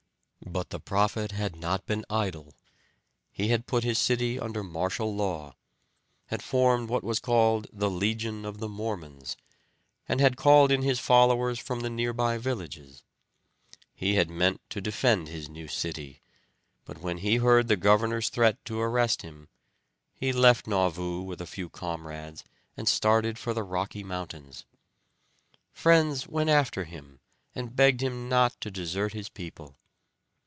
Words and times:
But 0.43 0.71
the 0.71 0.79
prophet 0.81 1.31
had 1.31 1.55
not 1.55 1.85
been 1.85 2.03
idle. 2.09 2.55
He 3.31 3.49
had 3.49 3.67
put 3.67 3.85
his 3.85 3.97
city 3.99 4.37
under 4.39 4.63
martial 4.63 5.15
law, 5.15 5.55
had 6.25 6.43
formed 6.43 6.89
what 6.89 7.03
was 7.05 7.19
called 7.21 7.67
the 7.71 7.89
Legion 7.89 8.43
of 8.43 8.57
the 8.57 8.67
Mormons, 8.67 9.37
and 10.09 10.19
had 10.19 10.35
called 10.35 10.69
in 10.71 10.81
his 10.81 10.99
followers 10.99 11.57
from 11.57 11.81
the 11.81 11.89
near 11.91 12.11
by 12.11 12.37
villages. 12.39 13.01
He 13.93 14.15
had 14.15 14.29
meant 14.29 14.59
to 14.71 14.81
defend 14.81 15.27
his 15.29 15.47
new 15.47 15.67
city; 15.69 16.21
but 16.83 16.97
when 16.97 17.19
he 17.19 17.35
heard 17.37 17.67
the 17.69 17.77
governor's 17.77 18.27
threat 18.27 18.65
to 18.65 18.79
arrest 18.81 19.21
him, 19.21 19.47
he 20.11 20.33
left 20.33 20.67
Nauvoo 20.67 21.21
with 21.21 21.39
a 21.39 21.47
few 21.47 21.69
comrades 21.69 22.43
and 22.75 22.89
started 22.89 23.37
for 23.39 23.53
the 23.53 23.63
Rocky 23.63 24.03
Mountains. 24.03 24.65
Friends 25.71 26.27
went 26.27 26.49
after 26.49 26.83
him, 26.83 27.19
and 27.55 27.75
begged 27.75 28.01
him 28.03 28.27
not 28.27 28.59
to 28.59 28.69
desert 28.71 29.13
his 29.13 29.29
people. 29.29 29.77